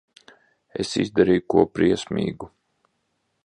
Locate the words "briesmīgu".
1.77-2.51